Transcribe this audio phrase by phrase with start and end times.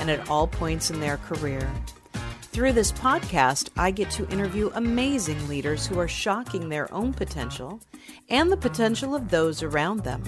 [0.00, 1.70] and at all points in their career.
[2.52, 7.78] Through this podcast, I get to interview amazing leaders who are shocking their own potential
[8.28, 10.24] and the potential of those around them.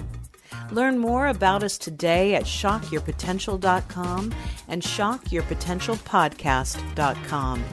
[0.71, 4.33] Learn more about us today at shockyourpotential.com
[4.69, 7.63] and shockyourpotentialpodcast.com.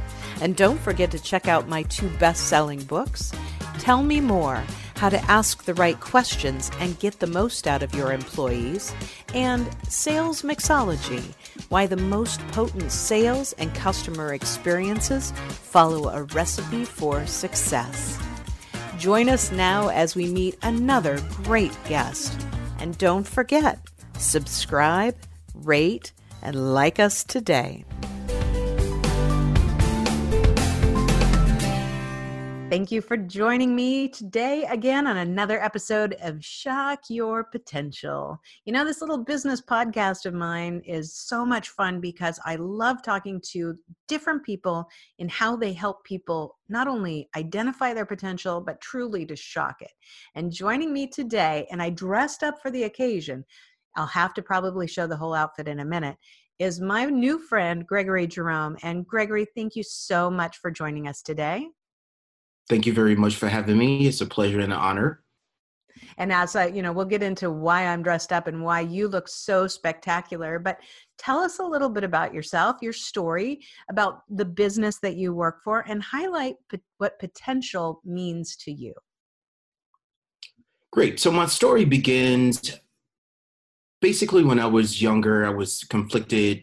[0.40, 3.30] And don't forget to check out my two best selling books
[3.78, 4.60] Tell Me More
[5.00, 8.94] how to ask the right questions and get the most out of your employees,
[9.32, 11.24] and Sales Mixology
[11.70, 18.18] why the most potent sales and customer experiences follow a recipe for success.
[18.98, 22.38] Join us now as we meet another great guest.
[22.78, 23.78] And don't forget,
[24.18, 25.16] subscribe,
[25.54, 27.86] rate, and like us today.
[32.70, 38.40] Thank you for joining me today again on another episode of Shock Your Potential.
[38.64, 43.02] You know, this little business podcast of mine is so much fun because I love
[43.02, 43.74] talking to
[44.06, 44.86] different people
[45.18, 49.90] in how they help people not only identify their potential, but truly to shock it.
[50.36, 53.44] And joining me today, and I dressed up for the occasion,
[53.96, 56.18] I'll have to probably show the whole outfit in a minute,
[56.60, 58.76] is my new friend, Gregory Jerome.
[58.84, 61.66] And Gregory, thank you so much for joining us today.
[62.70, 64.06] Thank you very much for having me.
[64.06, 65.24] It's a pleasure and an honor.
[66.18, 69.08] And as I, you know, we'll get into why I'm dressed up and why you
[69.08, 70.60] look so spectacular.
[70.60, 70.78] But
[71.18, 73.58] tell us a little bit about yourself, your story,
[73.90, 76.54] about the business that you work for, and highlight
[76.98, 78.94] what potential means to you.
[80.92, 81.18] Great.
[81.18, 82.78] So my story begins
[84.00, 85.44] basically when I was younger.
[85.44, 86.62] I was conflicted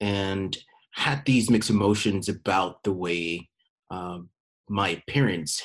[0.00, 0.58] and
[0.90, 3.48] had these mixed emotions about the way
[3.92, 4.30] um,
[4.68, 5.62] my appearance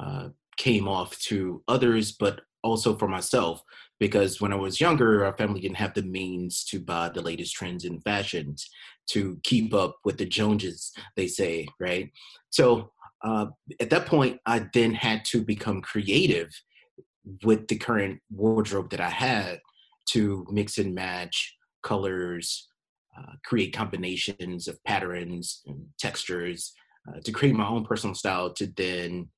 [0.00, 3.62] uh, came off to others, but also for myself.
[4.00, 7.54] Because when I was younger, our family didn't have the means to buy the latest
[7.54, 8.68] trends in fashions
[9.10, 12.10] to keep up with the Joneses, they say, right?
[12.50, 12.90] So
[13.22, 13.46] uh,
[13.80, 16.50] at that point, I then had to become creative
[17.42, 19.60] with the current wardrobe that I had
[20.10, 22.68] to mix and match colors,
[23.16, 26.74] uh, create combinations of patterns and textures
[27.08, 29.28] uh, to create my own personal style to then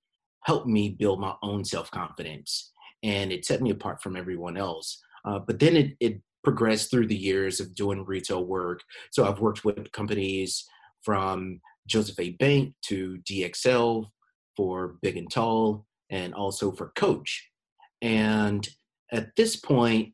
[0.44, 2.72] help me build my own self confidence.
[3.02, 5.00] And it set me apart from everyone else.
[5.24, 8.80] Uh, but then it, it progressed through the years of doing retail work.
[9.10, 10.64] So I've worked with companies
[11.02, 12.30] from Joseph A.
[12.30, 14.06] Bank to DXL
[14.56, 17.48] for Big and Tall and also for Coach.
[18.00, 18.66] And
[19.12, 20.12] at this point,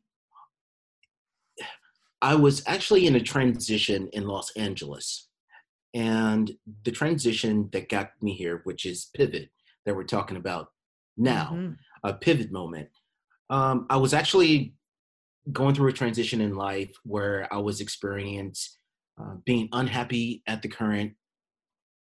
[2.21, 5.27] I was actually in a transition in Los Angeles
[5.93, 6.51] and
[6.85, 9.49] the transition that got me here, which is pivot
[9.85, 10.69] that we're talking about
[11.17, 11.73] now, mm-hmm.
[12.03, 12.89] a pivot moment.
[13.49, 14.73] Um, I was actually
[15.51, 18.73] going through a transition in life where I was experiencing
[19.21, 21.13] uh, being unhappy at the current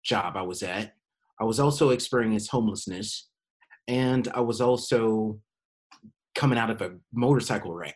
[0.03, 0.93] job I was at.
[1.39, 3.29] I was also experiencing homelessness,
[3.87, 5.39] and I was also
[6.33, 7.95] coming out of a motorcycle wreck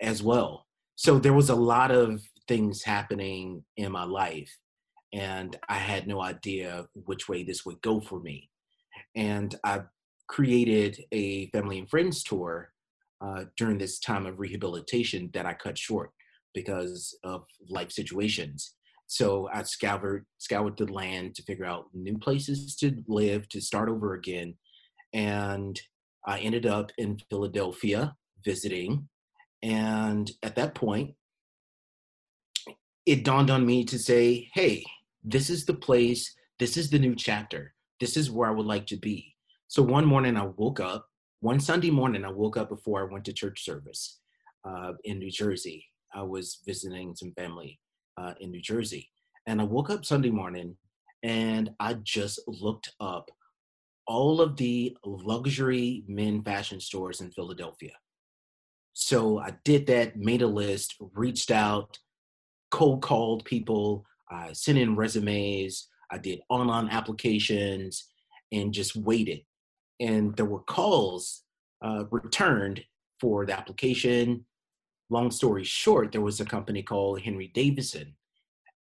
[0.00, 0.66] as well.
[0.94, 4.56] So there was a lot of things happening in my life
[5.12, 8.50] and I had no idea which way this would go for me.
[9.14, 9.82] And I
[10.28, 12.72] created a family and friends tour
[13.20, 16.10] uh, during this time of rehabilitation that I cut short
[16.54, 18.74] because of life situations.
[19.06, 23.88] So I scoured scoured the land to figure out new places to live, to start
[23.88, 24.54] over again,
[25.14, 25.80] and
[26.26, 28.14] I ended up in Philadelphia
[28.44, 29.08] visiting.
[29.62, 31.14] And at that point,
[33.06, 34.84] it dawned on me to say, "Hey,
[35.24, 38.86] this is the place, this is the new chapter, this is where I would like
[38.88, 39.34] to be.
[39.68, 41.06] So one morning I woke up,
[41.40, 44.20] one Sunday morning I woke up before I went to church service
[44.64, 45.84] uh, in New Jersey.
[46.14, 47.78] I was visiting some family
[48.16, 49.08] uh, in New Jersey.
[49.46, 50.76] And I woke up Sunday morning
[51.22, 53.30] and I just looked up
[54.06, 57.92] all of the luxury men fashion stores in Philadelphia.
[58.94, 61.98] So I did that, made a list, reached out,
[62.70, 68.08] cold called people, I sent in resumes, I did online applications,
[68.52, 69.40] and just waited.
[70.00, 71.42] And there were calls
[71.82, 72.84] uh, returned
[73.20, 74.44] for the application.
[75.10, 78.14] Long story short, there was a company called Henry Davidsen,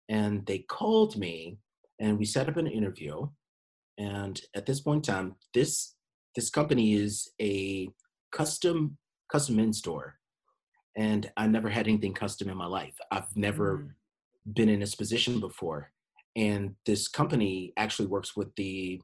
[0.10, 1.58] and they called me
[2.00, 3.28] and we set up an interview.
[3.98, 5.96] And at this point in time, this
[6.36, 7.90] this company is a
[8.32, 8.98] custom
[9.32, 10.16] custom in store.
[10.96, 12.96] And I never had anything custom in my life.
[13.12, 13.90] I've never mm.
[14.54, 15.92] Been in this position before.
[16.36, 19.02] And this company actually works with the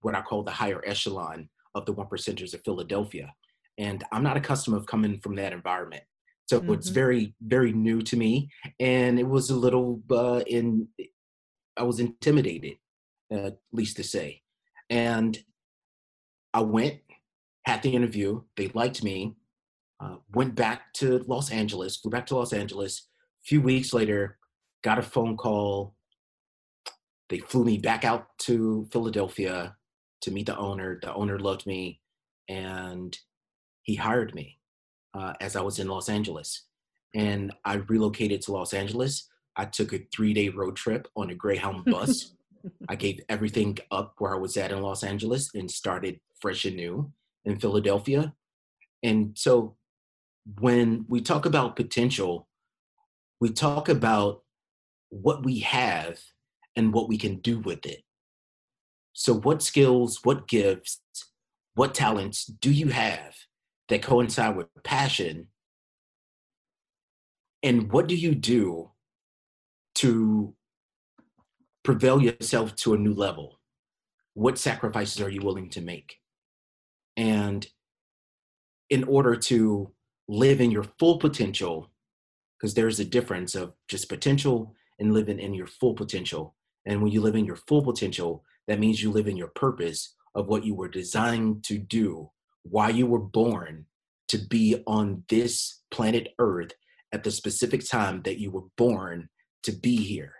[0.00, 3.32] what I call the higher echelon of the one percenters of Philadelphia.
[3.78, 6.02] And I'm not accustomed of coming from that environment.
[6.46, 6.74] So mm-hmm.
[6.74, 8.50] it's very, very new to me.
[8.80, 10.88] And it was a little uh, in,
[11.76, 12.74] I was intimidated,
[13.32, 14.42] uh, at least to say.
[14.90, 15.38] And
[16.52, 17.00] I went,
[17.64, 18.42] had the interview.
[18.56, 19.36] They liked me.
[20.00, 23.08] Uh, went back to Los Angeles, flew back to Los Angeles.
[23.44, 24.38] Few weeks later,
[24.82, 25.94] got a phone call.
[27.28, 29.76] They flew me back out to Philadelphia
[30.22, 30.98] to meet the owner.
[31.02, 32.00] The owner loved me
[32.48, 33.16] and
[33.82, 34.58] he hired me
[35.14, 36.64] uh, as I was in Los Angeles.
[37.14, 39.28] And I relocated to Los Angeles.
[39.56, 42.34] I took a three day road trip on a Greyhound bus.
[42.88, 46.76] I gave everything up where I was at in Los Angeles and started fresh and
[46.76, 47.12] new
[47.44, 48.34] in Philadelphia.
[49.02, 49.76] And so
[50.60, 52.48] when we talk about potential,
[53.42, 54.44] we talk about
[55.08, 56.20] what we have
[56.76, 58.04] and what we can do with it.
[59.14, 61.00] So, what skills, what gifts,
[61.74, 63.34] what talents do you have
[63.88, 65.48] that coincide with passion?
[67.64, 68.92] And what do you do
[69.96, 70.54] to
[71.82, 73.58] prevail yourself to a new level?
[74.34, 76.18] What sacrifices are you willing to make?
[77.16, 77.66] And
[78.88, 79.90] in order to
[80.28, 81.91] live in your full potential,
[82.62, 86.54] because there's a difference of just potential and living in your full potential.
[86.86, 90.14] And when you live in your full potential, that means you live in your purpose
[90.36, 92.30] of what you were designed to do,
[92.62, 93.86] why you were born
[94.28, 96.70] to be on this planet Earth
[97.12, 99.28] at the specific time that you were born
[99.64, 100.32] to be here.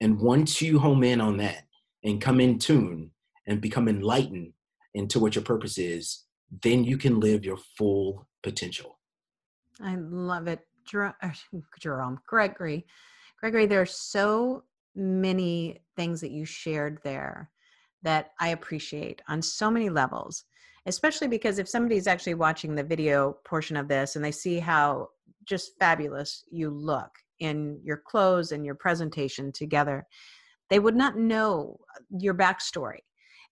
[0.00, 1.64] And once you home in on that
[2.02, 3.10] and come in tune
[3.46, 4.54] and become enlightened
[4.94, 6.24] into what your purpose is,
[6.62, 8.98] then you can live your full potential.
[9.80, 10.67] I love it.
[11.80, 12.86] Jerome, Gregory,
[13.40, 14.64] Gregory, there are so
[14.94, 17.50] many things that you shared there
[18.02, 20.44] that I appreciate on so many levels,
[20.86, 25.08] especially because if somebody's actually watching the video portion of this and they see how
[25.44, 30.06] just fabulous you look in your clothes and your presentation together,
[30.70, 31.78] they would not know
[32.10, 33.00] your backstory.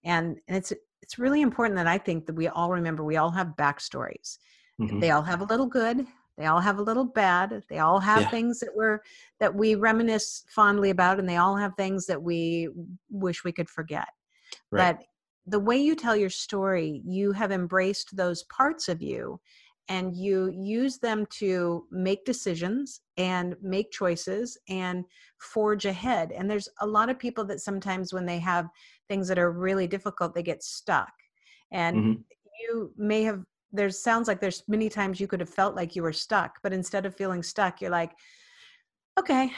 [0.05, 0.73] And, and it's
[1.03, 4.39] it's really important that I think that we all remember we all have backstories.
[4.81, 4.99] Mm-hmm.
[4.99, 6.05] They all have a little good,
[6.37, 8.31] they all have a little bad they all have yeah.
[8.31, 9.01] things that we're
[9.41, 12.69] that we reminisce fondly about and they all have things that we
[13.11, 14.09] wish we could forget
[14.71, 14.97] right.
[14.97, 15.05] but
[15.47, 19.41] the way you tell your story you have embraced those parts of you
[19.89, 25.05] and you use them to make decisions and make choices and
[25.39, 28.67] forge ahead and there's a lot of people that sometimes when they have
[29.09, 31.13] things that are really difficult they get stuck
[31.73, 32.21] and mm-hmm.
[32.61, 33.43] you may have
[33.73, 36.73] there sounds like there's many times you could have felt like you were stuck but
[36.73, 38.13] instead of feeling stuck you're like
[39.19, 39.53] okay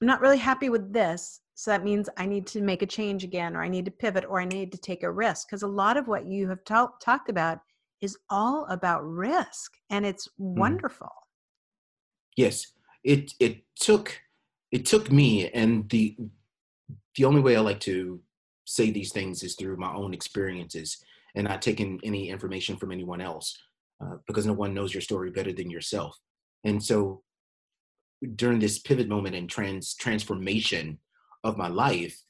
[0.00, 3.22] i'm not really happy with this so that means I need to make a change
[3.22, 5.46] again, or I need to pivot, or I need to take a risk.
[5.46, 7.58] Because a lot of what you have ta- talked about
[8.00, 10.56] is all about risk, and it's mm.
[10.56, 11.12] wonderful.
[12.34, 12.72] Yes,
[13.04, 14.18] it it took
[14.72, 16.16] it took me, and the
[17.16, 18.22] the only way I like to
[18.64, 23.20] say these things is through my own experiences, and not taking any information from anyone
[23.20, 23.56] else,
[24.02, 26.18] uh, because no one knows your story better than yourself.
[26.64, 27.22] And so,
[28.36, 30.98] during this pivot moment and trans transformation
[31.42, 32.20] of my life,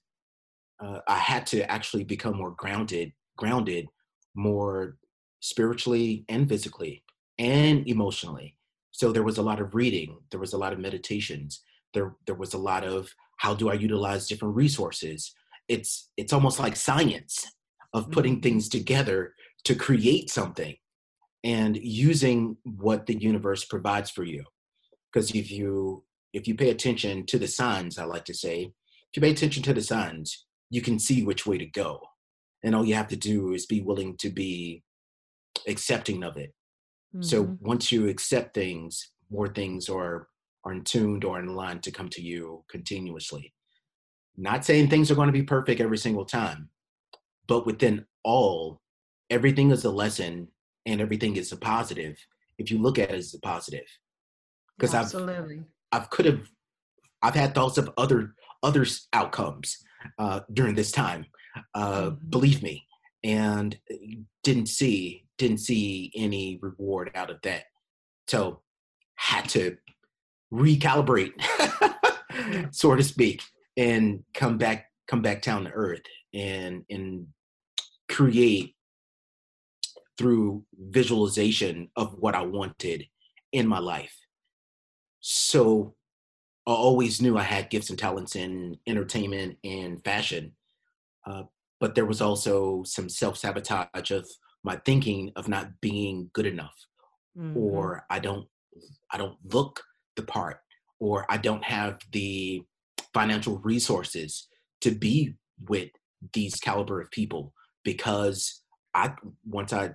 [0.82, 3.86] uh, I had to actually become more grounded, grounded,
[4.34, 4.96] more
[5.40, 7.02] spiritually and physically
[7.38, 8.56] and emotionally.
[8.92, 11.62] So there was a lot of reading, there was a lot of meditations,
[11.94, 15.32] there there was a lot of how do I utilize different resources.
[15.68, 17.46] It's it's almost like science
[17.92, 18.42] of putting mm-hmm.
[18.42, 20.76] things together to create something
[21.44, 24.44] and using what the universe provides for you.
[25.12, 29.16] Because if you if you pay attention to the signs, I like to say, if
[29.16, 32.00] you pay attention to the signs, you can see which way to go.
[32.62, 34.84] And all you have to do is be willing to be
[35.66, 36.52] accepting of it.
[37.14, 37.22] Mm-hmm.
[37.22, 40.28] So once you accept things, more things are
[40.64, 43.52] are in tuned or in line to come to you continuously.
[44.36, 46.68] Not saying things are going to be perfect every single time,
[47.50, 48.80] but within all,
[49.28, 50.46] everything is a lesson
[50.86, 52.16] and everything is a positive
[52.58, 53.86] if you look at it as a positive.
[54.78, 55.12] Because I've
[55.90, 56.48] I've could have
[57.20, 59.78] I've had thoughts of other other outcomes
[60.16, 61.26] uh, during this time.
[61.74, 62.30] Uh, mm-hmm.
[62.30, 62.86] Believe me,
[63.24, 63.96] and uh,
[64.44, 67.64] didn't see didn't see any reward out of that.
[68.28, 68.60] So
[69.16, 69.76] had to
[70.54, 71.32] recalibrate
[72.70, 73.42] so to speak,
[73.76, 76.02] and come back come back down to earth
[76.32, 77.26] and and
[78.10, 78.74] create
[80.18, 83.06] through visualization of what I wanted
[83.52, 84.14] in my life.
[85.20, 85.94] So
[86.66, 90.52] I always knew I had gifts and talents in entertainment and fashion,
[91.26, 91.44] uh,
[91.78, 94.28] but there was also some self sabotage of
[94.62, 96.74] my thinking of not being good enough,
[97.38, 97.56] mm-hmm.
[97.56, 98.46] or I don't
[99.10, 99.82] I don't look
[100.16, 100.60] the part,
[100.98, 102.62] or I don't have the
[103.14, 104.48] financial resources
[104.82, 105.34] to be
[105.68, 105.90] with
[106.34, 108.62] these caliber of people because
[108.94, 109.12] I
[109.46, 109.90] once I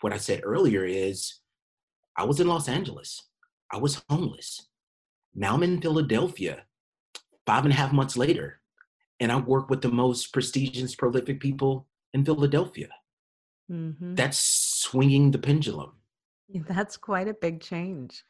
[0.00, 1.40] what I said earlier is
[2.16, 3.22] I was in Los Angeles.
[3.72, 4.68] I was homeless.
[5.34, 6.64] Now I'm in Philadelphia
[7.46, 8.60] five and a half months later,
[9.20, 12.88] and I work with the most prestigious, prolific people in Philadelphia.
[13.70, 14.14] Mm-hmm.
[14.14, 15.92] That's swinging the pendulum.
[16.48, 18.22] That's quite a big change.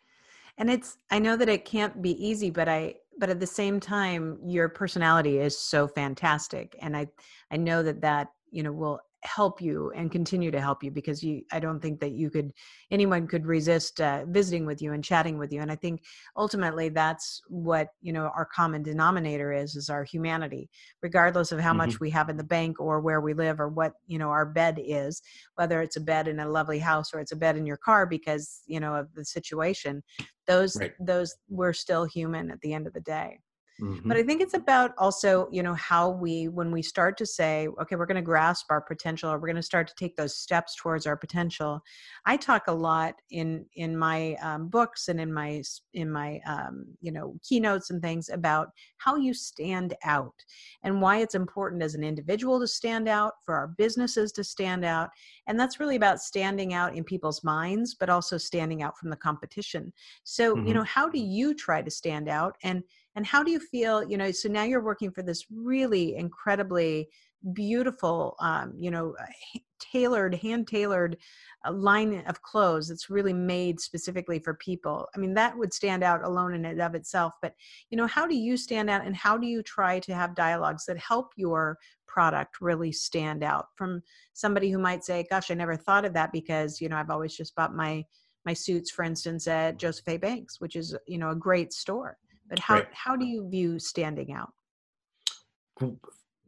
[0.59, 3.79] And it's, I know that it can't be easy, but I, but at the same
[3.79, 6.75] time, your personality is so fantastic.
[6.81, 7.09] And I,
[7.51, 11.23] I know that that, you know, will help you and continue to help you because
[11.23, 12.53] you i don't think that you could
[12.91, 16.03] anyone could resist uh, visiting with you and chatting with you and i think
[16.37, 20.69] ultimately that's what you know our common denominator is is our humanity
[21.03, 21.79] regardless of how mm-hmm.
[21.79, 24.47] much we have in the bank or where we live or what you know our
[24.47, 25.21] bed is
[25.57, 28.07] whether it's a bed in a lovely house or it's a bed in your car
[28.07, 30.03] because you know of the situation
[30.47, 30.93] those right.
[31.01, 33.39] those we're still human at the end of the day
[33.81, 34.09] Mm-hmm.
[34.09, 37.69] But I think it's about also, you know, how we, when we start to say,
[37.81, 40.37] okay, we're going to grasp our potential, or we're going to start to take those
[40.37, 41.81] steps towards our potential.
[42.25, 46.87] I talk a lot in in my um, books and in my in my um,
[47.01, 50.35] you know keynotes and things about how you stand out
[50.83, 54.85] and why it's important as an individual to stand out, for our businesses to stand
[54.85, 55.11] out,
[55.47, 59.17] and that's really about standing out in people's minds, but also standing out from the
[59.17, 59.93] competition.
[60.25, 60.67] So, mm-hmm.
[60.67, 62.83] you know, how do you try to stand out and
[63.17, 67.09] and how do you feel you know so now you're working for this really incredibly
[67.53, 71.17] beautiful um, you know uh, tailored hand tailored
[71.67, 75.09] uh, line of clothes that's really made specifically for people.
[75.15, 77.55] I mean that would stand out alone in and of itself but
[77.91, 80.85] you know how do you stand out and how do you try to have dialogues
[80.87, 85.77] that help your product really stand out from somebody who might say gosh i never
[85.77, 88.03] thought of that because you know i've always just bought my
[88.47, 90.17] my suits for instance at joseph a.
[90.17, 92.17] Banks which is you know a great store
[92.49, 92.89] but how right.
[92.93, 94.53] how do you view standing out?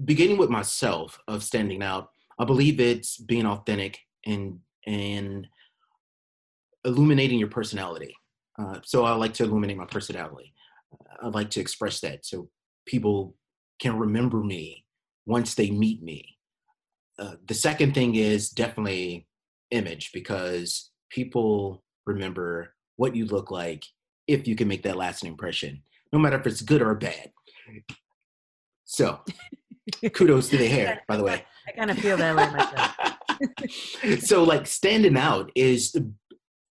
[0.05, 5.47] Beginning with myself of standing out i believe it's being authentic and and
[6.85, 8.15] illuminating your personality.
[8.59, 10.55] Uh, so i like to illuminate my personality.
[11.21, 12.49] I like to express that so
[12.87, 13.35] people
[13.79, 14.85] can remember me
[15.27, 16.39] once they meet me.
[17.19, 19.27] Uh, the second thing is definitely
[19.71, 23.85] image because people remember what you look like
[24.29, 25.83] if you can make that lasting impression
[26.13, 27.31] no matter if it's good or bad.
[28.85, 29.21] So,
[30.13, 31.45] kudos to the hair, by the way.
[31.67, 34.21] I kind of feel that way myself.
[34.25, 35.95] so, like standing out is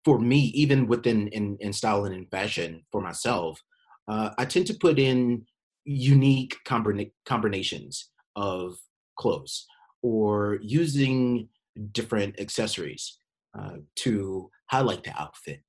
[0.04, 3.60] for me, even within in, in style and in fashion for myself.
[4.06, 5.46] Uh, I tend to put in
[5.84, 8.76] unique combina- combinations of
[9.16, 9.66] clothes
[10.02, 11.48] or using
[11.92, 13.18] different accessories
[13.58, 15.62] uh, to highlight the outfit.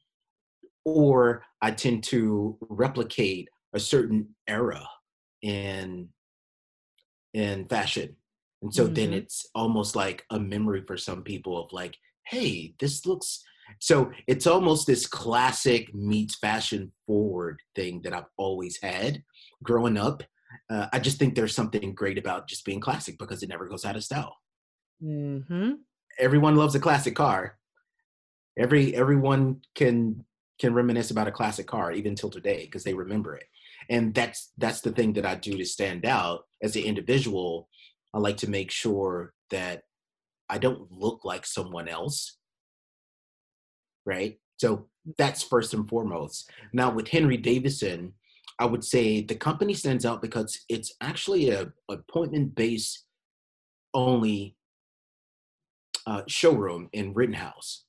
[0.85, 4.87] Or I tend to replicate a certain era
[5.41, 6.09] in
[7.33, 8.15] in fashion
[8.61, 8.93] and so mm-hmm.
[8.93, 11.95] then it's almost like a memory for some people of like
[12.27, 13.43] hey this looks
[13.79, 19.21] so it's almost this classic meets fashion forward thing that i've always had
[19.61, 20.23] growing up
[20.69, 23.83] uh, i just think there's something great about just being classic because it never goes
[23.83, 24.37] out of style
[25.03, 25.73] mm-hmm.
[26.17, 27.57] everyone loves a classic car
[28.57, 30.23] every everyone can
[30.59, 33.45] can reminisce about a classic car even till today because they remember it.
[33.89, 37.69] And that's that's the thing that i do to stand out as an individual.
[38.13, 39.83] I like to make sure that
[40.49, 42.37] i don't look like someone else.
[44.05, 44.39] Right?
[44.57, 46.49] So that's first and foremost.
[46.73, 48.13] Now with henry Davidsen,
[48.59, 53.05] i would say the company stands out because it's actually a appointment based
[53.93, 54.55] only
[56.07, 57.84] uh, showroom in rittenhouse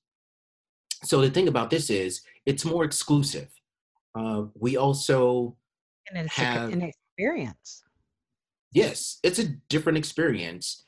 [1.05, 3.49] so the thing about this is it's more exclusive
[4.17, 5.57] uh, we also
[6.09, 7.83] and it's have, an experience.
[8.73, 10.85] Yes, it's a different experience.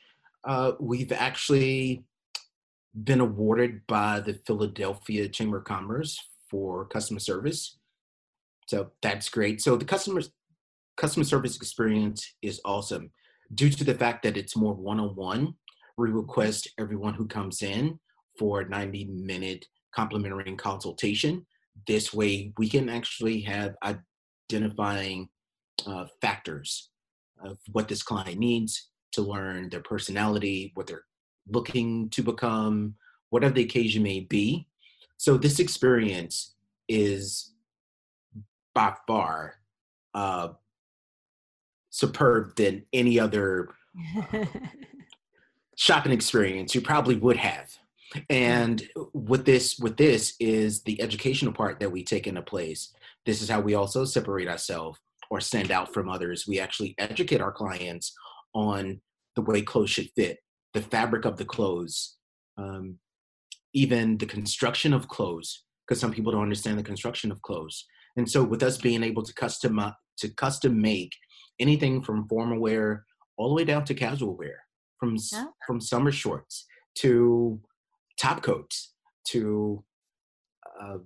[0.46, 2.04] Uh, we've actually
[3.04, 6.18] been awarded by the Philadelphia Chamber of Commerce
[6.50, 7.78] for customer service.
[8.66, 9.60] So that's great.
[9.60, 10.22] So the customer
[10.96, 13.10] customer service experience is awesome.
[13.54, 15.54] Due to the fact that it's more one-on-one,
[15.96, 17.98] we request everyone who comes in
[18.38, 21.46] for a 90 minute complimentary consultation.
[21.86, 23.76] This way we can actually have
[24.50, 25.28] identifying
[25.86, 26.90] uh, factors
[27.42, 31.04] of what this client needs to learn, their personality, what they're
[31.48, 32.94] looking to become,
[33.30, 34.66] whatever the occasion may be.
[35.16, 36.54] So this experience
[36.88, 37.52] is
[38.74, 39.54] by far
[40.14, 40.48] uh,
[41.90, 43.68] superb than any other
[45.76, 47.76] shopping experience you probably would have.
[48.30, 52.92] And with this, with this is the educational part that we take into place.
[53.26, 54.98] This is how we also separate ourselves
[55.30, 56.46] or stand out from others.
[56.46, 58.14] We actually educate our clients
[58.54, 59.00] on
[59.36, 60.38] the way clothes should fit,
[60.74, 62.16] the fabric of the clothes,
[62.56, 62.98] um,
[63.74, 67.84] even the construction of clothes, because some people don't understand the construction of clothes.
[68.16, 69.80] And so, with us being able to custom
[70.18, 71.12] to custom make
[71.60, 73.04] anything from formal wear
[73.36, 74.64] all the way down to casual wear,
[74.98, 75.46] from yeah.
[75.66, 77.60] from summer shorts to
[78.18, 78.94] top coats
[79.24, 79.82] to
[80.80, 80.98] uh,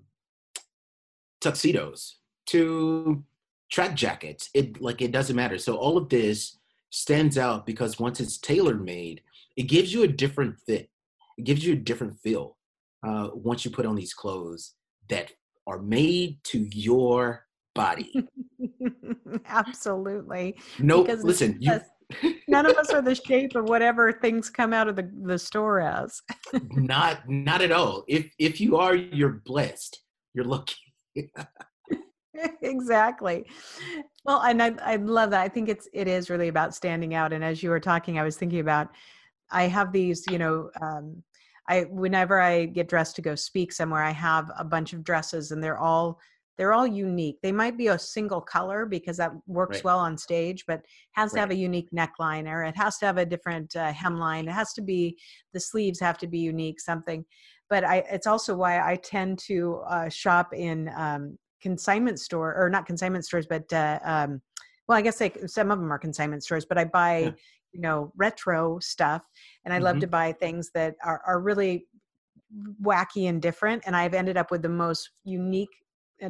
[1.41, 3.23] tuxedos to
[3.71, 4.51] track jackets.
[4.55, 5.59] It like it doesn't matter.
[5.59, 6.59] So all of this
[6.91, 9.23] stands out because once it's tailor made,
[9.57, 10.91] it gives you a different fit.
[11.39, 12.57] It gives you a different feel
[13.03, 14.75] uh, once you put on these clothes
[15.09, 15.33] that
[15.67, 18.29] are made to your body.
[19.47, 20.57] Absolutely.
[20.79, 21.81] No, because listen, you,
[22.49, 25.81] none of us are the shape of whatever things come out of the, the store
[25.81, 26.21] as.
[26.71, 28.05] not not at all.
[28.09, 30.01] If if you are, you're blessed.
[30.35, 30.77] You're lucky.
[32.63, 33.47] exactly.
[34.25, 35.43] Well, and I I love that.
[35.43, 37.33] I think it's it is really about standing out.
[37.33, 38.89] And as you were talking, I was thinking about
[39.51, 41.23] I have these, you know, um,
[41.69, 45.53] I whenever I get dressed to go speak somewhere, I have a bunch of dresses,
[45.53, 46.19] and they're all
[46.59, 47.39] they're all unique.
[47.43, 49.85] They might be a single color because that works right.
[49.85, 50.83] well on stage, but
[51.13, 51.37] has right.
[51.37, 54.45] to have a unique neckline or it has to have a different uh, hemline.
[54.45, 55.19] It has to be
[55.53, 57.25] the sleeves have to be unique, something.
[57.71, 62.69] But I, it's also why I tend to uh, shop in um, consignment store or
[62.69, 64.43] not consignment stores, but uh, um,
[64.89, 66.67] well, I guess like some of them are consignment stores.
[66.67, 67.31] But I buy, yeah.
[67.73, 69.23] you know, retro stuff,
[69.65, 69.85] and I mm-hmm.
[69.85, 71.87] love to buy things that are are really
[72.83, 73.85] wacky and different.
[73.87, 75.71] And I've ended up with the most unique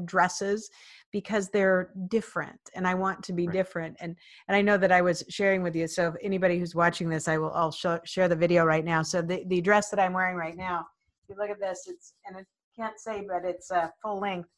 [0.00, 0.70] dresses
[1.12, 3.52] because they're different and i want to be right.
[3.52, 4.16] different and
[4.48, 7.28] and i know that i was sharing with you so if anybody who's watching this
[7.28, 10.12] i will i'll show, share the video right now so the, the dress that i'm
[10.12, 10.86] wearing right now
[11.22, 12.40] if you look at this it's and i
[12.76, 14.48] can't say but it's uh, full length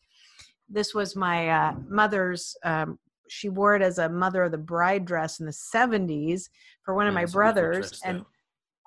[0.69, 5.05] this was my uh, mother's um, she wore it as a mother of the bride
[5.05, 6.49] dress in the 70s
[6.83, 8.25] for one of my brothers and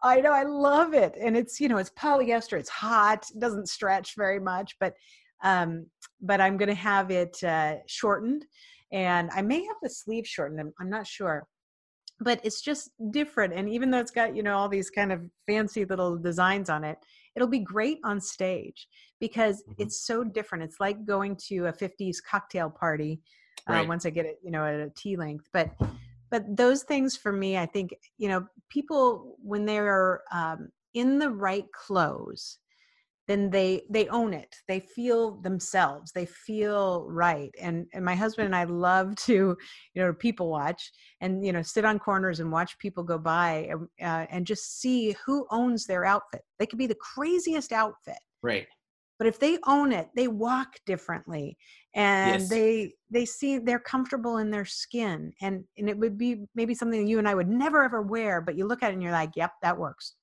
[0.04, 1.16] I know I love it.
[1.20, 4.94] And it's, you know, it's polyester, it's hot, it doesn't stretch very much, but
[5.44, 5.86] um,
[6.22, 8.46] but I'm going to have it uh, shortened,
[8.92, 10.60] and I may have the sleeve shortened.
[10.60, 11.46] I'm, I'm not sure,
[12.20, 13.54] but it's just different.
[13.54, 16.84] And even though it's got you know all these kind of fancy little designs on
[16.84, 16.98] it,
[17.36, 18.88] it'll be great on stage
[19.20, 19.84] because mm-hmm.
[19.84, 20.64] it's so different.
[20.64, 23.22] It's like going to a 50s cocktail party.
[23.70, 23.86] Uh, right.
[23.86, 25.72] Uh, once I get it, you know, at a T length, but
[26.30, 31.30] but those things for me, I think you know, people when they're um, in the
[31.30, 32.58] right clothes
[33.28, 34.56] then they they own it.
[34.68, 36.12] They feel themselves.
[36.12, 37.52] They feel right.
[37.60, 39.56] And and my husband and i love to
[39.94, 43.70] you know people watch and you know sit on corners and watch people go by
[44.02, 46.42] uh, and just see who owns their outfit.
[46.58, 48.20] They could be the craziest outfit.
[48.42, 48.68] Right.
[49.20, 51.58] But if they own it they walk differently
[51.96, 52.50] and yes.
[52.50, 55.34] they they see they're comfortable in their skin.
[55.42, 58.58] And and it would be maybe something you and i would never ever wear but
[58.58, 60.16] you look at it and you're like yep that works.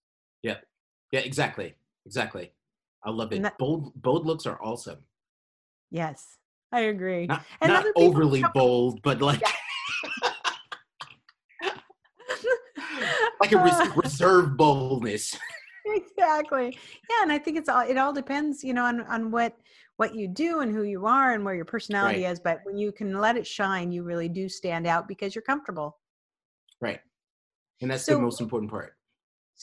[0.43, 0.57] Yeah.
[1.13, 1.75] Yeah exactly.
[2.07, 2.53] Exactly
[3.05, 3.43] I love it.
[3.43, 4.99] That, bold bold looks are awesome.
[5.91, 6.39] Yes,
[6.73, 7.27] I agree.
[7.27, 9.51] Not, not overly bold, but like yeah.
[13.41, 15.39] like a res- reserve boldness.
[15.87, 16.79] exactly.
[17.11, 19.55] Yeah, and I think it's all it all depends, you know, on on what
[19.97, 22.33] what you do and who you are and where your personality right.
[22.33, 22.41] is.
[22.41, 25.99] But when you can let it shine, you really do stand out because you're comfortable.
[26.81, 27.01] Right.
[27.81, 28.95] And that's so, the most important part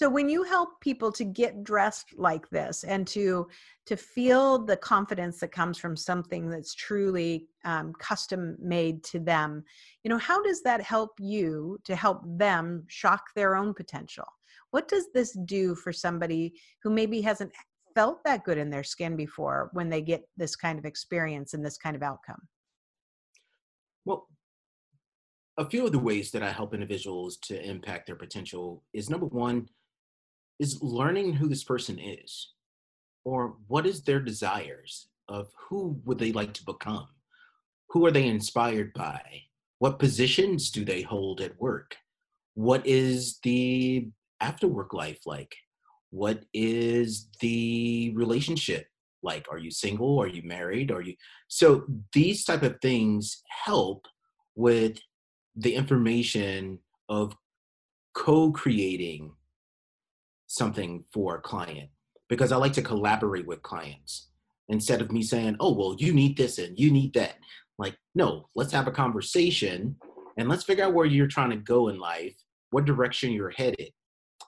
[0.01, 3.47] so when you help people to get dressed like this and to
[3.85, 9.63] to feel the confidence that comes from something that's truly um, custom made to them
[10.03, 14.25] you know how does that help you to help them shock their own potential?
[14.71, 17.51] What does this do for somebody who maybe hasn't
[17.93, 21.63] felt that good in their skin before when they get this kind of experience and
[21.63, 22.41] this kind of outcome?
[24.05, 24.27] Well
[25.57, 29.27] a few of the ways that i help individuals to impact their potential is number
[29.27, 29.67] one
[30.61, 32.53] is learning who this person is
[33.25, 37.07] or what is their desires of who would they like to become?
[37.89, 39.21] Who are they inspired by?
[39.79, 41.95] What positions do they hold at work?
[42.53, 45.55] What is the after work life like?
[46.11, 48.85] What is the relationship
[49.23, 49.47] like?
[49.49, 50.19] Are you single?
[50.19, 50.91] Are you married?
[50.91, 51.15] Are you
[51.47, 54.05] so these type of things help
[54.55, 54.99] with
[55.55, 56.77] the information
[57.09, 57.35] of
[58.13, 59.31] co-creating
[60.51, 61.89] something for a client
[62.29, 64.29] because I like to collaborate with clients
[64.69, 67.35] instead of me saying, "Oh, well, you need this and you need that."
[67.77, 69.97] Like, no, let's have a conversation
[70.37, 72.35] and let's figure out where you're trying to go in life,
[72.71, 73.91] what direction you're headed.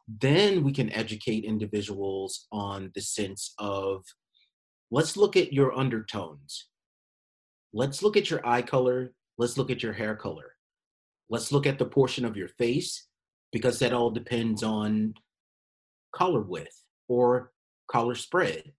[0.08, 4.04] Then we can educate individuals on the sense of
[4.92, 6.68] let's look at your undertones.
[7.74, 9.14] Let's look at your eye color.
[9.38, 10.56] Let's look at your hair color.
[11.30, 13.08] Let's look at the portion of your face
[13.52, 15.14] because that all depends on
[16.14, 17.52] color width or
[17.88, 18.72] color spread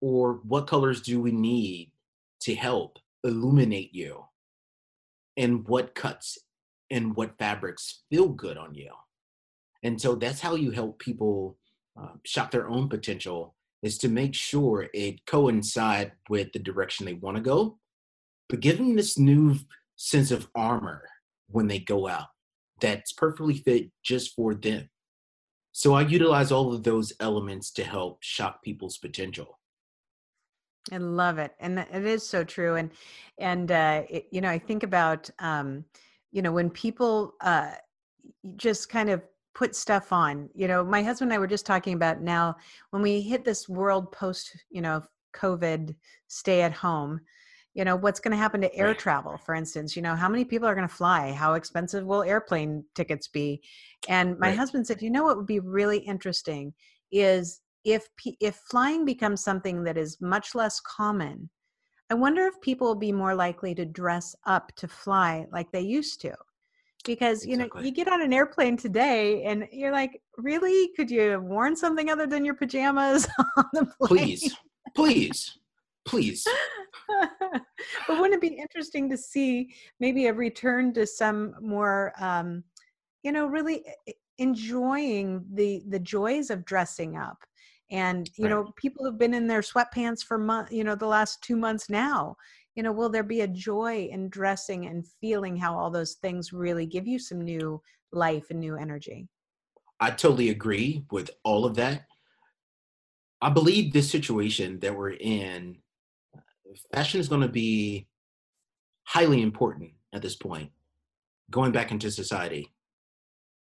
[0.00, 1.92] or what colors do we need
[2.40, 4.24] to help illuminate you?
[5.36, 6.38] And what cuts
[6.90, 8.90] and what fabrics feel good on you?
[9.82, 11.56] And so that's how you help people
[12.00, 17.14] uh, shop their own potential is to make sure it coincide with the direction they
[17.14, 17.78] want to go
[18.48, 19.56] but give them this new
[19.96, 21.02] sense of armor
[21.50, 22.26] when they go out
[22.80, 24.88] that's perfectly fit just for them
[25.78, 29.58] so i utilize all of those elements to help shock people's potential
[30.90, 32.76] I love it, and it is so true.
[32.76, 32.90] And
[33.38, 35.84] and uh, it, you know, I think about um,
[36.32, 37.72] you know when people uh,
[38.56, 39.20] just kind of
[39.54, 40.48] put stuff on.
[40.54, 42.56] You know, my husband and I were just talking about now
[42.90, 45.02] when we hit this world post, you know,
[45.34, 45.94] COVID
[46.28, 47.20] stay at home.
[47.74, 49.94] You know, what's going to happen to air travel, for instance?
[49.94, 51.32] You know, how many people are going to fly?
[51.32, 53.62] How expensive will airplane tickets be?
[54.08, 54.56] And my right.
[54.56, 56.72] husband said, you know, what would be really interesting
[57.12, 58.08] is if
[58.40, 61.48] if flying becomes something that is much less common
[62.10, 65.80] i wonder if people will be more likely to dress up to fly like they
[65.80, 66.32] used to
[67.04, 71.20] because you know you get on an airplane today and you're like really could you
[71.20, 73.26] have worn something other than your pajamas
[73.56, 74.56] on the plane please
[74.94, 75.57] please
[76.08, 76.46] please.
[78.06, 82.64] But wouldn't it be interesting to see maybe a return to some more um,
[83.22, 83.84] you know really
[84.38, 87.38] enjoying the the joys of dressing up?
[87.90, 88.50] And you right.
[88.50, 91.88] know people have been in their sweatpants for month you know the last two months
[91.88, 92.36] now.
[92.74, 96.52] You know will there be a joy in dressing and feeling how all those things
[96.52, 97.80] really give you some new
[98.12, 99.28] life and new energy?
[100.00, 102.06] I totally agree with all of that.
[103.40, 105.78] I believe this situation that we're in
[106.92, 108.06] fashion is going to be
[109.04, 110.70] highly important at this point
[111.50, 112.72] going back into society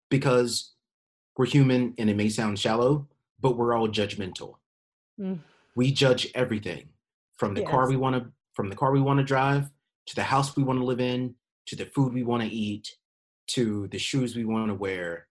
[0.09, 0.73] because
[1.37, 3.07] we're human and it may sound shallow
[3.43, 4.55] but we're all judgmental.
[5.19, 5.39] Mm.
[5.75, 6.87] We judge everything
[7.35, 7.69] from the yes.
[7.69, 9.69] car we want to from the car we want to drive
[10.07, 11.35] to the house we want to live in
[11.67, 12.89] to the food we want to eat
[13.47, 15.27] to the shoes we want to wear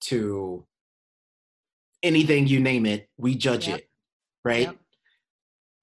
[0.00, 0.66] to
[2.02, 3.78] anything you name it we judge yep.
[3.78, 3.88] it
[4.44, 4.76] right yep.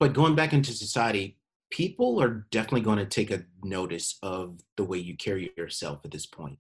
[0.04, 1.38] But going back into society
[1.70, 6.12] people are definitely going to take a notice of the way you carry yourself at
[6.12, 6.58] this point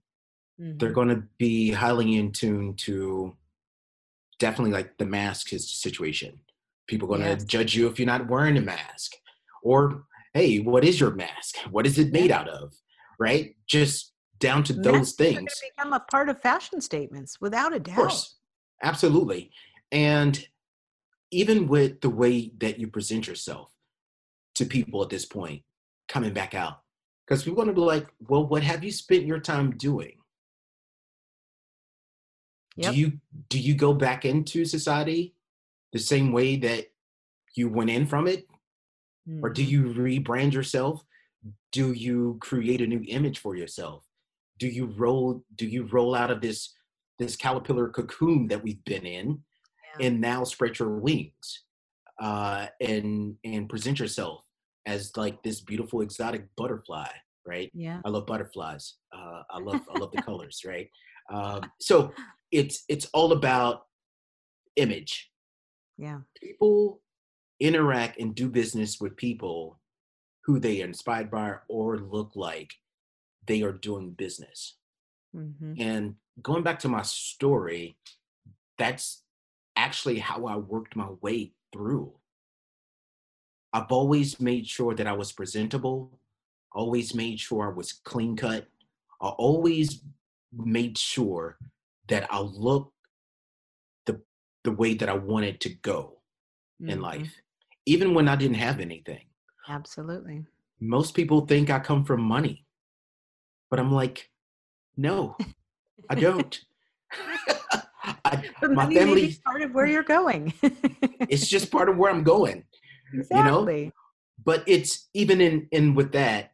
[0.59, 0.77] mm-hmm.
[0.77, 3.35] they're going to be highly in tune to
[4.43, 6.39] definitely like the mask situation.
[6.87, 9.13] People going to judge you if you're not wearing a mask.
[9.63, 10.03] Or,
[10.33, 11.55] hey, what is your mask?
[11.71, 12.73] What is it made out of?
[13.17, 13.55] Right?
[13.67, 15.53] Just down to those things.
[15.77, 17.93] become a part of fashion statements without a doubt.
[17.93, 18.35] Of course.
[18.83, 19.51] Absolutely.
[19.93, 20.45] And
[21.33, 23.71] even with the way that you present yourself
[24.55, 25.63] to people at this point,
[26.07, 26.81] coming back out,
[27.25, 30.17] because we want to be like, well, what have you spent your time doing?
[32.75, 32.93] Yep.
[32.93, 33.11] Do you
[33.49, 35.35] do you go back into society
[35.91, 36.87] the same way that
[37.55, 38.47] you went in from it?
[39.27, 39.45] Mm-hmm.
[39.45, 39.71] Or do mm-hmm.
[39.71, 41.03] you rebrand yourself?
[41.71, 44.05] Do you create a new image for yourself?
[44.57, 46.73] Do you roll do you roll out of this
[47.19, 49.43] this caterpillar cocoon that we've been in
[49.99, 50.07] yeah.
[50.07, 51.63] and now spread your wings
[52.21, 54.41] uh, and and present yourself
[54.85, 57.07] as like this beautiful exotic butterfly
[57.45, 60.89] right yeah i love butterflies uh, i love i love the colors right
[61.31, 62.11] um, so
[62.51, 63.85] it's it's all about
[64.75, 65.29] image.
[65.97, 66.19] Yeah.
[66.39, 67.01] People
[67.59, 69.79] interact and do business with people
[70.45, 72.73] who they are inspired by or look like
[73.47, 74.75] they are doing business.
[75.35, 75.73] Mm-hmm.
[75.79, 77.97] And going back to my story,
[78.77, 79.22] that's
[79.75, 82.13] actually how I worked my way through.
[83.73, 86.19] I've always made sure that I was presentable,
[86.71, 88.67] always made sure I was clean cut.
[89.21, 90.01] I always
[90.55, 91.57] made sure
[92.07, 92.93] that I'll look
[94.05, 94.21] the
[94.63, 96.19] the way that I wanted to go
[96.81, 96.91] mm-hmm.
[96.91, 97.33] in life,
[97.85, 99.25] even when I didn't have anything.
[99.67, 100.45] Absolutely.
[100.79, 102.65] Most people think I come from money,
[103.71, 104.29] but I'm like,
[104.97, 105.35] no,
[106.09, 106.59] I don't.
[108.61, 110.53] But my family is part of where you're going.
[111.29, 112.63] it's just part of where I'm going.
[113.13, 113.79] Exactly.
[113.79, 113.91] You know,
[114.43, 116.51] but it's even in in with that.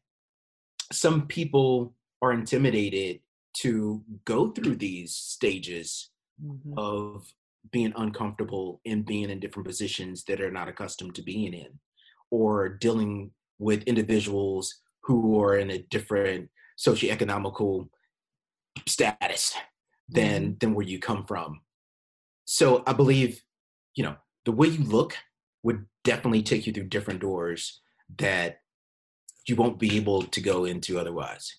[0.92, 3.20] some people are intimidated
[3.54, 6.10] to go through these stages
[6.44, 6.74] mm-hmm.
[6.78, 7.32] of
[7.72, 11.80] being uncomfortable and being in different positions that are not accustomed to being in
[12.32, 16.50] or dealing with individuals who are in a different
[16.80, 17.88] socioeconomical
[18.88, 19.54] status
[20.08, 20.54] than mm-hmm.
[20.60, 21.62] than where you come from
[22.50, 23.44] so i believe
[23.94, 25.16] you know the way you look
[25.62, 27.82] would definitely take you through different doors
[28.18, 28.62] that
[29.48, 31.58] you won't be able to go into otherwise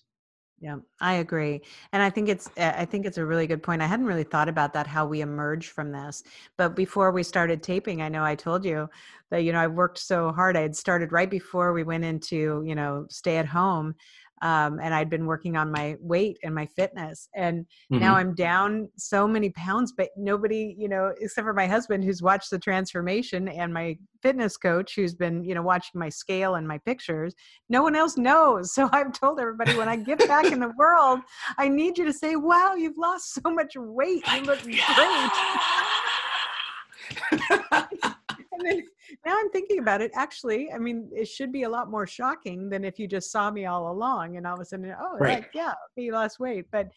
[0.63, 1.61] yeah, I agree.
[1.91, 3.81] And I think it's eh, I think it's a really good point.
[3.81, 6.21] I hadn't really thought about that how we emerge from this.
[6.55, 8.87] But before we started taping, I know I told you
[9.31, 10.55] that you know I worked so hard.
[10.55, 13.95] I had started right before we went into, you know, stay at home
[14.41, 17.29] um, and I'd been working on my weight and my fitness.
[17.35, 17.99] And mm-hmm.
[17.99, 22.21] now I'm down so many pounds, but nobody, you know, except for my husband who's
[22.21, 26.67] watched the transformation and my fitness coach who's been, you know, watching my scale and
[26.67, 27.35] my pictures,
[27.69, 28.73] no one else knows.
[28.73, 31.19] So I've told everybody when I get back in the world,
[31.57, 34.23] I need you to say, wow, you've lost so much weight.
[34.33, 34.81] You look great.
[38.51, 38.83] and then
[39.25, 40.11] now I'm thinking about it.
[40.13, 43.51] Actually, I mean, it should be a lot more shocking than if you just saw
[43.51, 45.39] me all along and all of a sudden, oh, right.
[45.39, 46.65] like, yeah, he lost weight.
[46.71, 46.89] But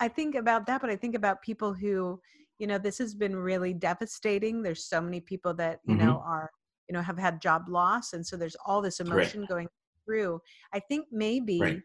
[0.00, 2.20] I think about that, but I think about people who,
[2.58, 4.62] you know, this has been really devastating.
[4.62, 6.06] There's so many people that, you mm-hmm.
[6.06, 6.50] know, are,
[6.88, 8.12] you know, have had job loss.
[8.12, 9.48] And so there's all this emotion right.
[9.48, 9.68] going
[10.04, 10.40] through.
[10.72, 11.80] I think maybe right.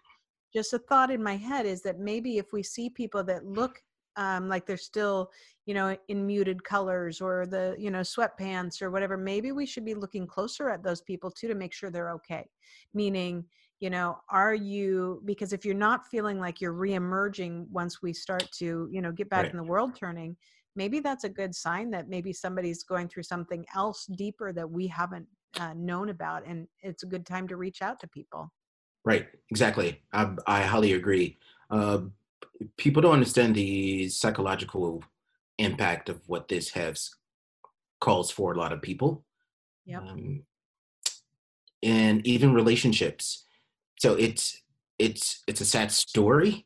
[0.54, 3.80] just a thought in my head is that maybe if we see people that look
[4.18, 5.32] um, like they're still
[5.66, 9.86] you know in muted colors or the you know sweatpants or whatever maybe we should
[9.86, 12.50] be looking closer at those people too to make sure they're okay.
[12.94, 13.46] Meaning
[13.80, 18.48] you know are you because if you're not feeling like you're reemerging once we start
[18.54, 19.52] to you know get back right.
[19.52, 20.38] in the world turning
[20.76, 24.88] maybe that's a good sign that maybe somebody's going through something else deeper that we
[24.88, 25.28] haven't
[25.60, 28.52] uh, known about and it's a good time to reach out to people.
[29.04, 29.28] Right.
[29.52, 30.02] Exactly.
[30.12, 31.38] I, I highly agree.
[31.70, 32.00] Uh,
[32.78, 35.04] people don't understand the psychological
[35.58, 37.10] impact of what this has
[38.02, 39.24] calls for a lot of people.
[39.86, 40.00] Yeah.
[40.00, 40.44] Um,
[41.84, 43.46] and even relationships.
[44.00, 44.62] So it's
[45.00, 46.66] it's it's a sad story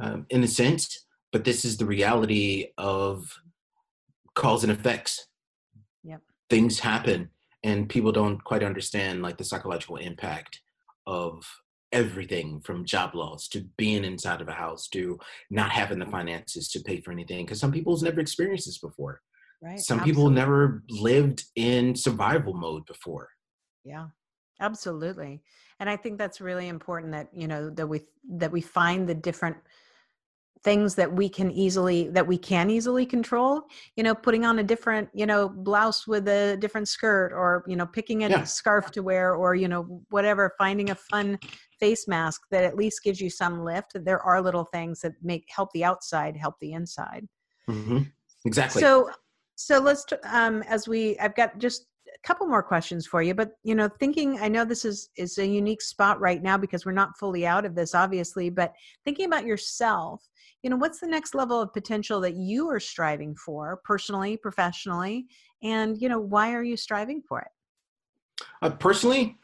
[0.00, 3.32] um, in a sense, but this is the reality of
[4.34, 5.28] cause and effects.
[6.04, 6.20] Yep.
[6.50, 7.30] Things happen,
[7.62, 10.60] and people don't quite understand like the psychological impact
[11.06, 11.44] of
[11.92, 15.18] everything from job loss to being inside of a house to
[15.50, 16.10] not having the mm.
[16.10, 19.20] finances to pay for anything because some people's never experienced this before
[19.62, 20.10] right some absolutely.
[20.12, 23.28] people never lived in survival mode before
[23.84, 24.06] yeah
[24.60, 25.40] absolutely
[25.78, 29.14] and i think that's really important that you know that we that we find the
[29.14, 29.56] different
[30.66, 33.62] things that we can easily that we can easily control
[33.94, 37.76] you know putting on a different you know blouse with a different skirt or you
[37.76, 38.42] know picking a yeah.
[38.42, 41.38] scarf to wear or you know whatever finding a fun
[41.78, 43.92] face mask that at least gives you some lift.
[43.94, 47.26] There are little things that make help the outside help the inside.
[47.68, 48.02] Mm-hmm.
[48.44, 48.80] exactly.
[48.80, 49.10] So
[49.58, 53.52] so let's um as we i've got just a couple more questions for you but
[53.62, 56.92] you know thinking i know this is is a unique spot right now because we're
[56.92, 58.74] not fully out of this obviously but
[59.06, 60.22] thinking about yourself
[60.66, 65.26] you know what's the next level of potential that you are striving for personally professionally?
[65.62, 68.44] And you know why are you striving for it?
[68.62, 69.38] Uh, personally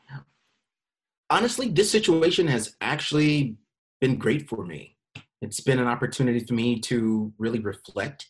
[1.33, 3.57] honestly this situation has actually
[4.01, 4.97] been great for me
[5.41, 8.27] it's been an opportunity for me to really reflect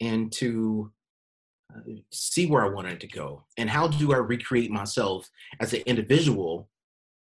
[0.00, 0.90] and to
[1.74, 1.80] uh,
[2.12, 5.28] see where i wanted to go and how do i recreate myself
[5.60, 6.68] as an individual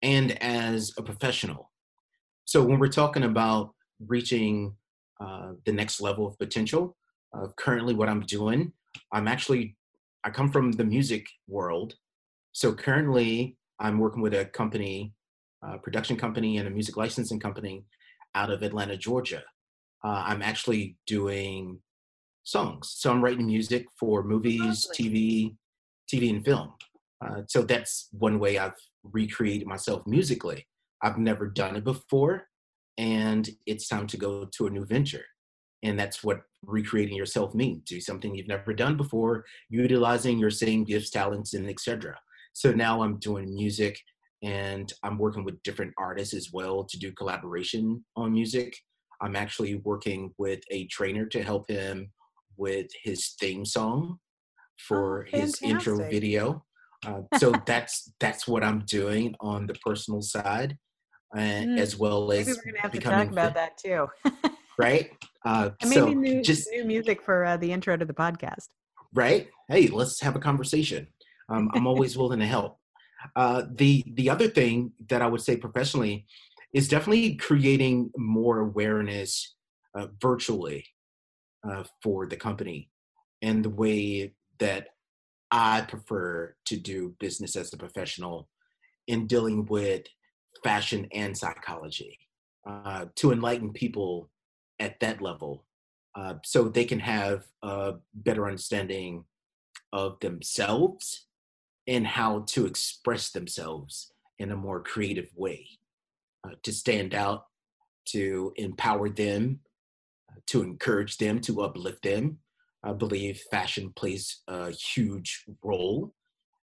[0.02, 1.72] and as a professional
[2.46, 3.74] so when we're talking about
[4.08, 4.74] reaching
[5.20, 6.96] uh, the next level of potential.
[7.34, 8.72] Uh, currently, what I'm doing,
[9.12, 9.76] I'm actually,
[10.24, 11.96] I come from the music world.
[12.54, 15.14] So currently, I'm working with a company,
[15.64, 17.86] a production company, and a music licensing company
[18.36, 19.44] out of Atlanta, Georgia.
[20.04, 21.80] Uh, I'm actually doing
[22.44, 22.96] songs.
[22.98, 25.56] So I'm writing music for movies, TV,
[26.12, 26.74] TV, and film.
[27.24, 30.66] Uh, so that's one way I've recreated myself musically.
[31.02, 32.50] I've never done it before
[33.00, 35.24] and it's time to go to a new venture.
[35.84, 37.84] And that's what recreating yourself means.
[37.86, 42.20] Do something you've never done before, utilizing your same gifts, talents, and etc.
[42.54, 44.00] So now I'm doing music
[44.42, 48.76] and I'm working with different artists as well to do collaboration on music.
[49.22, 52.12] I'm actually working with a trainer to help him
[52.58, 54.20] with his theme song
[54.78, 56.64] for oh, his intro video.
[57.06, 60.78] Uh, so that's that's what I'm doing on the personal side
[61.36, 61.78] uh, mm.
[61.78, 64.08] as well as maybe we're gonna have to talk about that too.
[64.78, 65.12] right?
[65.46, 68.70] Uh, and maybe so new, just new music for uh, the intro to the podcast.
[69.14, 69.50] Right?
[69.68, 71.08] Hey, let's have a conversation.
[71.50, 72.80] Um, I'm always willing to help.
[73.36, 76.26] Uh, the the other thing that I would say professionally
[76.74, 79.56] is definitely creating more awareness
[79.96, 80.86] uh, virtually
[81.68, 82.90] uh, for the company
[83.42, 84.88] and the way that
[85.52, 88.48] I prefer to do business as a professional
[89.08, 90.04] in dealing with
[90.64, 92.20] fashion and psychology
[92.68, 94.30] uh, to enlighten people
[94.80, 95.66] at that level
[96.16, 99.26] uh, so they can have a better understanding
[99.92, 101.26] of themselves
[101.90, 105.68] and how to express themselves in a more creative way
[106.46, 107.48] uh, to stand out
[108.06, 109.60] to empower them
[110.30, 112.38] uh, to encourage them to uplift them.
[112.84, 116.14] I believe fashion plays a huge role.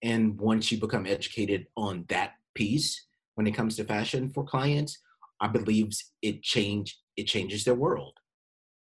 [0.02, 4.98] And once you become educated on that piece when it comes to fashion for clients
[5.40, 5.88] i believe
[6.20, 8.14] it change it changes their world.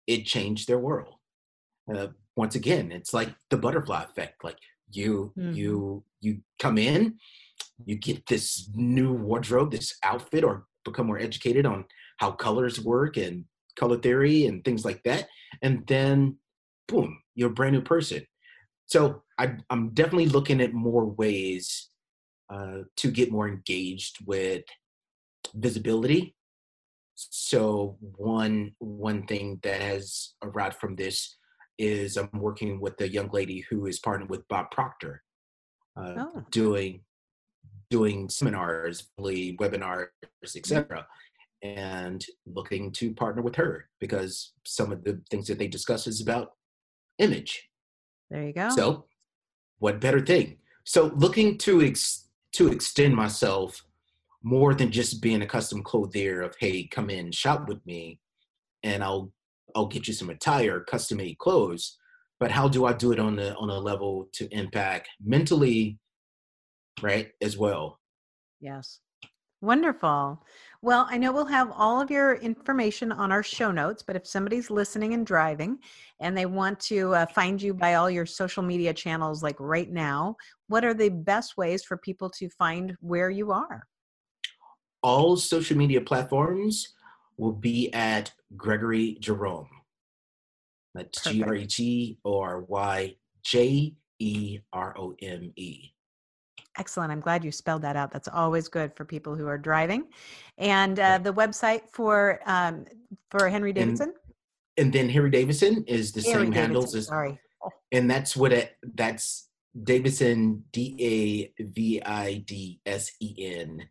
[0.08, 1.16] It changed their world.
[1.94, 4.58] Uh, once again it's like the butterfly effect like
[4.92, 5.54] you mm-hmm.
[5.54, 7.16] you you come in
[7.86, 11.86] you get this new wardrobe this outfit or become more educated on
[12.18, 15.28] how colors work and color theory and things like that
[15.62, 16.36] and then
[16.88, 18.26] boom you're a brand new person
[18.86, 21.90] so I, am definitely looking at more ways
[22.54, 24.64] uh, to get more engaged with
[25.56, 26.36] visibility
[27.16, 31.38] so one one thing that has arrived from this
[31.78, 35.24] is I'm working with a young lady who is partnered with Bob Proctor,
[35.98, 36.44] uh, oh.
[36.52, 37.02] doing
[37.90, 40.08] doing seminars, webinars,
[40.56, 41.06] etc.,
[41.62, 46.22] and looking to partner with her because some of the things that they discuss is
[46.22, 46.54] about
[47.20, 47.70] image.
[48.32, 48.70] There you go.
[48.70, 49.06] So,
[49.80, 50.58] what better thing?
[50.86, 53.86] So, looking to ex- to extend myself
[54.44, 58.20] more than just being a custom clothier of hey, come in, shop with me,
[58.84, 59.32] and I'll
[59.76, 61.98] I'll get you some attire, custom made clothes,
[62.40, 66.00] but how do I do it on the on a level to impact mentally,
[67.02, 68.00] right, as well?
[68.60, 69.00] Yes.
[69.62, 70.44] Wonderful.
[70.82, 74.26] Well, I know we'll have all of your information on our show notes, but if
[74.26, 75.78] somebody's listening and driving
[76.20, 79.92] and they want to uh, find you by all your social media channels, like right
[79.92, 80.36] now,
[80.68, 83.84] what are the best ways for people to find where you are?
[85.04, 86.96] All social media platforms
[87.42, 89.68] will be at Gregory Jerome.
[90.94, 95.90] That's G R E G O R Y J E R O M E.
[96.78, 97.12] Excellent.
[97.12, 98.12] I'm glad you spelled that out.
[98.12, 100.06] That's always good for people who are driving.
[100.60, 102.86] And uh, the website for um,
[103.32, 104.02] for Henry Davidsen.
[104.02, 104.14] And,
[104.78, 107.40] and, then Henry Davidsen is the same Davidsen, handles as sorry.
[107.92, 109.50] And that's what it that's
[109.84, 113.90] Davidsen D A V I D S E N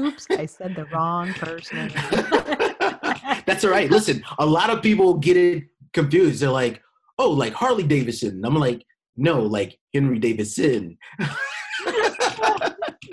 [0.00, 1.88] Oops, I said the wrong person.
[3.46, 3.90] That's all right.
[3.90, 6.40] Listen, a lot of people get it confused.
[6.40, 6.82] They're like,
[7.18, 8.44] oh, like Harley Davidson.
[8.44, 8.84] I'm like,
[9.16, 10.96] no, like Henry Davidsen.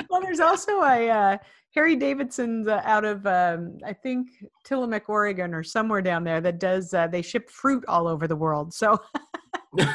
[0.10, 1.38] well, there's also a uh,
[1.76, 4.28] Harry Davidson's uh, out of um, I think
[4.64, 6.94] Tillamook, Oregon, or somewhere down there that does.
[6.94, 8.74] Uh, they ship fruit all over the world.
[8.74, 9.00] So
[9.74, 9.88] like,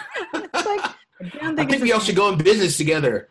[0.62, 0.94] I,
[1.42, 3.28] I think we all should go in business together.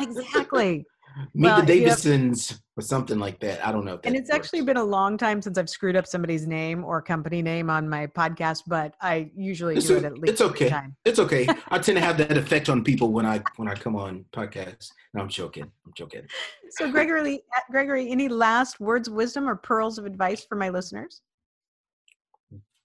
[0.00, 0.86] Exactly.
[1.34, 3.64] Meet well, the Davidsons have, or something like that.
[3.66, 3.98] I don't know.
[4.04, 4.46] and it's works.
[4.46, 7.88] actually been a long time since I've screwed up somebody's name or company name on
[7.88, 10.32] my podcast, but I usually it's do a, it at least.
[10.32, 10.72] It's okay.
[11.04, 11.46] It's okay.
[11.68, 14.90] I tend to have that effect on people when I when I come on podcasts.
[15.14, 15.64] No, I'm joking.
[15.64, 16.22] I'm joking.
[16.70, 20.68] So, Gregory, uh, Gregory, any last words of wisdom or pearls of advice for my
[20.68, 21.22] listeners?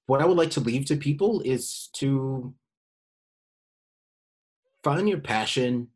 [0.08, 2.54] What I would like to leave to people is to
[4.84, 5.88] find your passion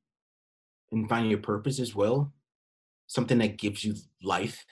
[0.91, 2.33] and find your purpose as well,
[3.07, 4.65] something that gives you life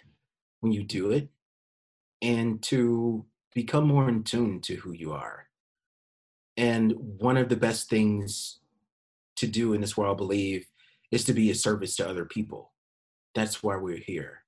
[0.61, 1.29] when you do it,
[2.21, 5.47] and to become more in tune to who you are.
[6.55, 8.59] And one of the best things
[9.35, 10.65] to do in this world, I believe,
[11.11, 12.73] is to be a service to other people.
[13.35, 14.43] That's why we're here.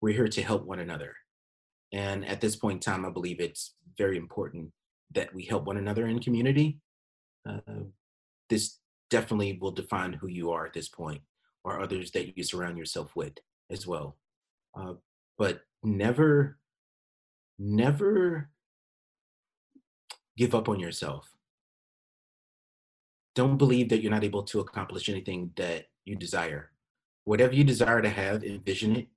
[0.00, 1.14] We're here to help one another.
[1.92, 4.72] And at this point in time, I believe it's very important
[5.12, 6.78] that we help one another in community.
[7.48, 7.84] Uh,
[8.48, 8.78] this
[9.10, 11.20] definitely will define who you are at this point
[11.64, 13.34] or others that you surround yourself with
[13.70, 14.16] as well.
[14.74, 14.94] Uh,
[15.36, 16.58] but never,
[17.58, 18.50] never
[20.36, 21.30] give up on yourself.
[23.34, 26.70] Don't believe that you're not able to accomplish anything that you desire.
[27.24, 29.08] Whatever you desire to have, envision it